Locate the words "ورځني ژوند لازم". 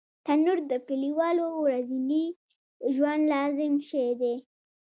1.63-3.73